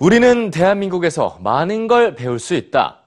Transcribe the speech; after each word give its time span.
우리는 0.00 0.50
대한민국에서 0.50 1.38
많은 1.42 1.86
걸 1.86 2.14
배울 2.14 2.38
수 2.38 2.54
있다. 2.54 3.00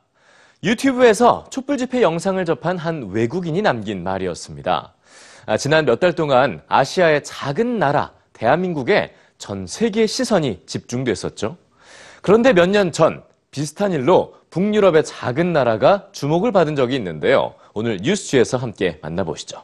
유튜브에서 0.64 1.46
촛불 1.50 1.80
집회 1.80 2.04
영상을 2.04 2.46
접한 2.46 2.78
한 2.78 3.10
외국인이 3.10 3.64
남긴 3.64 4.04
말이었습니다. 4.04 4.94
아, 5.48 5.58
지난 5.58 5.86
몇 5.86 6.00
달 6.00 6.14
동안 6.14 6.62
아시아의 6.68 7.24
작은 7.24 7.80
나라 7.80 8.12
대한민국에 8.34 9.16
전 9.40 9.66
세계의 9.66 10.08
시선이 10.08 10.62
집중됐었죠. 10.68 11.58
그런데 12.22 12.54
몇 12.54 12.70
년 12.70 12.92
전 12.92 13.24
비슷한 13.50 13.92
일로 13.92 14.36
북유럽의 14.52 15.04
작은 15.04 15.52
나라가 15.52 16.08
주목을 16.12 16.52
받은 16.52 16.76
적이 16.76 16.96
있는데요. 16.98 17.56
오늘 17.74 17.98
뉴스지에서 18.04 18.58
함께 18.58 19.00
만나보시죠. 19.02 19.64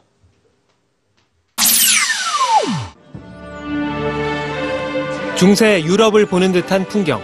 중세 5.40 5.82
유럽을 5.82 6.26
보는 6.26 6.52
듯한 6.52 6.84
풍경. 6.86 7.22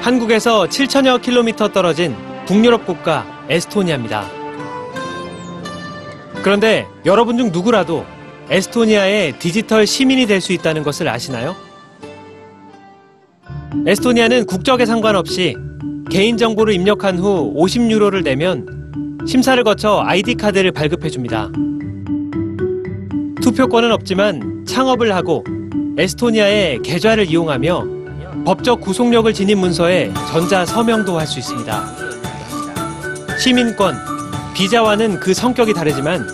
한국에서 0.00 0.66
7천여 0.66 1.20
킬로미터 1.20 1.72
떨어진 1.72 2.14
북유럽 2.46 2.86
국가 2.86 3.26
에스토니아입니다. 3.48 4.24
그런데 6.40 6.86
여러분 7.04 7.36
중 7.36 7.50
누구라도 7.50 8.06
에스토니아의 8.48 9.40
디지털 9.40 9.88
시민이 9.88 10.26
될 10.26 10.40
수 10.40 10.52
있다는 10.52 10.84
것을 10.84 11.08
아시나요? 11.08 11.56
에스토니아는 13.84 14.46
국적에 14.46 14.86
상관없이 14.86 15.56
개인정보를 16.12 16.74
입력한 16.74 17.18
후 17.18 17.52
50유로를 17.56 18.22
내면 18.22 19.24
심사를 19.26 19.60
거쳐 19.64 20.00
아이디 20.06 20.36
카드를 20.36 20.70
발급해 20.70 21.10
줍니다. 21.10 21.48
투표권은 23.42 23.90
없지만 23.90 24.64
창업을 24.64 25.12
하고 25.12 25.42
에스토니아의 25.98 26.80
계좌를 26.82 27.28
이용하며 27.28 27.84
법적 28.44 28.80
구속력을 28.80 29.32
지닌 29.34 29.58
문서에 29.58 30.12
전자 30.30 30.64
서명도 30.64 31.18
할 31.18 31.26
수 31.26 31.38
있습니다. 31.38 31.96
시민권, 33.38 33.96
비자와는 34.54 35.20
그 35.20 35.34
성격이 35.34 35.74
다르지만 35.74 36.26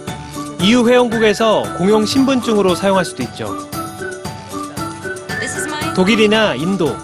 EU 0.62 0.88
회원국에서 0.88 1.64
공용 1.76 2.04
신분증으로 2.04 2.74
사용할 2.74 3.04
수도 3.04 3.22
있죠. 3.24 3.56
독일이나 5.94 6.54
인도, 6.54 6.96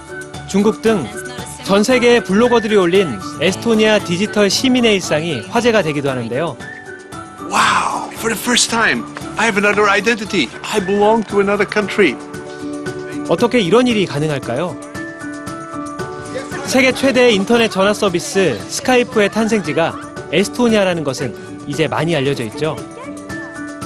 중국 0.48 0.82
등 0.82 1.06
전 1.64 1.82
세계의 1.82 2.24
블로거들이 2.24 2.76
올린 2.76 3.18
에스토니아 3.40 4.00
디지털 4.00 4.50
시민의 4.50 4.96
일상이 4.96 5.40
화제가 5.48 5.80
되기도 5.80 6.10
하는데요. 6.10 6.58
Wow, 7.48 8.10
for 8.12 8.28
the 8.28 8.38
first 8.38 8.68
time, 8.68 9.02
I 9.38 9.46
have 9.46 9.56
another 9.56 9.88
identity. 9.88 10.50
I 10.62 10.84
belong 10.84 11.26
to 11.30 11.40
another 11.40 11.64
country. 11.66 12.14
어떻게 13.28 13.60
이런 13.60 13.86
일이 13.86 14.04
가능할까요? 14.04 14.76
세계 16.66 16.92
최대의 16.92 17.34
인터넷 17.34 17.70
전화 17.70 17.94
서비스 17.94 18.58
스카이프의 18.68 19.30
탄생지가 19.30 19.94
에스토니아라는 20.32 21.04
것은 21.04 21.34
이제 21.66 21.88
많이 21.88 22.14
알려져 22.14 22.44
있죠. 22.44 22.76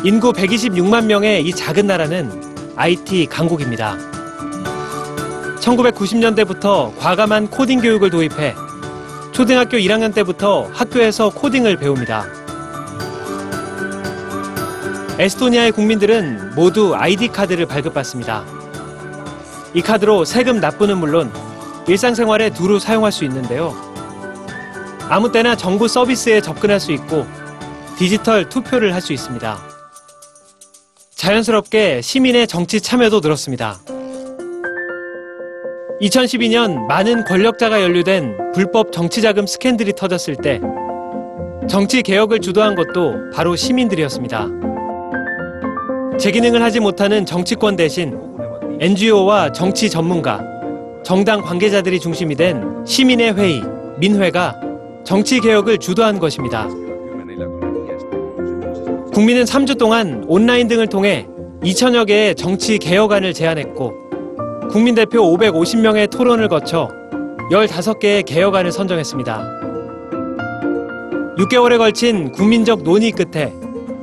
인구 0.05 0.33
126만 0.33 1.07
명의 1.07 1.45
이 1.45 1.53
작은 1.53 1.87
나라는 1.87 2.31
IT 2.77 3.27
강국입니다. 3.27 3.97
1990년대부터 5.61 6.97
과감한 6.99 7.49
코딩 7.49 7.81
교육을 7.81 8.11
도입해 8.11 8.55
초등학교 9.33 9.77
1학년 9.77 10.15
때부터 10.15 10.69
학교에서 10.73 11.31
코딩을 11.31 11.77
배웁니다. 11.77 12.27
에스토니아의 15.19 15.73
국민들은 15.73 16.55
모두 16.55 16.95
아이디 16.95 17.29
카드를 17.29 17.67
발급받습니다. 17.67 18.58
이 19.75 19.83
카드로 19.83 20.25
세금 20.25 20.61
납부는 20.61 20.99
물론 20.99 21.33
일상생활에 21.87 22.51
두루 22.51 22.79
사용할 22.79 23.13
수 23.13 23.25
있는데요. 23.25 23.75
아무 25.09 25.33
때나 25.33 25.57
정부 25.57 25.89
서비스에 25.89 26.41
접근할 26.41 26.81
수 26.81 26.93
있고 26.93 27.27
디지털 27.97 28.49
투표를 28.49 28.95
할 28.95 29.01
수 29.01 29.13
있습니다. 29.13 29.59
자연스럽게 31.17 32.01
시민의 32.01 32.47
정치 32.47 32.81
참여도 32.81 33.21
늘었습니다. 33.21 33.81
2012년 36.01 36.87
많은 36.87 37.25
권력자가 37.25 37.83
연루된 37.83 38.53
불법 38.55 38.93
정치자금 38.93 39.47
스캔들이 39.47 39.93
터졌을 39.95 40.37
때 40.37 40.61
정치 41.69 42.03
개혁을 42.03 42.39
주도한 42.41 42.77
것도 42.77 43.31
바로 43.35 43.57
시민들이었습니다. 43.57 44.47
재기능을 46.21 46.63
하지 46.63 46.79
못하는 46.81 47.27
정치권 47.27 47.75
대신 47.77 48.28
NGO와 48.81 49.51
정치 49.51 49.91
전문가, 49.91 50.41
정당 51.03 51.43
관계자들이 51.43 51.99
중심이 51.99 52.37
된 52.37 52.85
시민의 52.87 53.35
회의, 53.35 53.61
민회가 53.99 54.55
정치 55.03 55.41
개혁을 55.41 55.79
주도한 55.79 56.21
것입니다. 56.21 56.69
국민은 59.13 59.43
3주 59.43 59.79
동안 59.79 60.25
온라인 60.29 60.69
등을 60.69 60.87
통해 60.87 61.27
2천여 61.65 62.07
개의 62.07 62.37
정치 62.37 62.79
개혁안을 62.79 63.35
제안했고 63.35 63.93
국민 64.71 64.95
대표 64.95 65.23
550명의 65.23 66.09
토론을 66.09 66.47
거쳐 66.47 66.89
15개의 67.51 68.25
개혁안을 68.25 68.71
선정했습니다. 68.71 69.61
6개월에 71.37 71.79
걸친 71.79 72.31
국민적 72.31 72.85
논의 72.85 73.11
끝에 73.11 73.53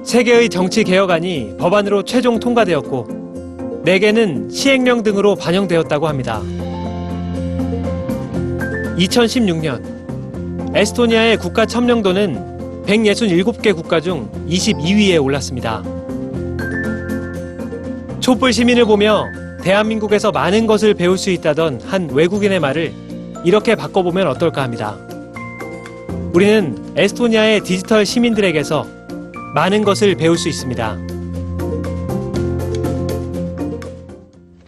3개의 0.04 0.52
정치 0.52 0.84
개혁안이 0.84 1.56
법안으로 1.58 2.04
최종 2.04 2.40
통과되었고 2.42 3.25
4개는 3.86 4.52
시행령 4.52 5.04
등으로 5.04 5.36
반영되었다고 5.36 6.08
합니다. 6.08 6.42
2016년 8.98 10.76
에스토니아의 10.76 11.38
국가 11.38 11.66
첨령도는 11.66 12.84
167개 12.88 13.76
국가 13.76 14.02
중 14.02 14.30
22위에 14.50 15.24
올랐습니다. 15.24 15.84
촛불 18.20 18.54
시민을 18.54 18.86
보며 18.86 19.26
대한민국에서 19.62 20.32
많은 20.32 20.66
것을 20.66 20.96
배울 20.96 21.18
수 21.18 21.30
있다던 21.30 21.82
한 21.86 22.10
외국인의 22.10 22.60
말을 22.60 22.94
이렇게 23.44 23.76
바꿔보면 23.76 24.28
어떨까 24.28 24.64
합니다. 24.64 24.98
우리는 26.34 26.76
에스토니아의 26.96 27.62
디지털 27.62 28.06
시민들에게서 28.06 28.88
많은 29.54 29.84
것을 29.84 30.16
배울 30.16 30.38
수 30.38 30.50
있습니다. 30.50 31.15